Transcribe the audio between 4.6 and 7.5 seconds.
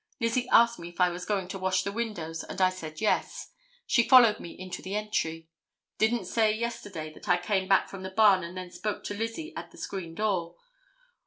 the entry. Didn't say yesterday that I